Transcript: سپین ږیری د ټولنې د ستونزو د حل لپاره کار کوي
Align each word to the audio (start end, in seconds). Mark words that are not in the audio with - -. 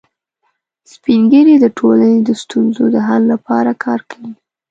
سپین 0.93 1.21
ږیری 1.31 1.55
د 1.61 1.65
ټولنې 1.77 2.19
د 2.23 2.29
ستونزو 2.41 2.83
د 2.95 2.97
حل 3.07 3.23
لپاره 3.33 3.71
کار 3.83 3.99
کوي 4.09 4.31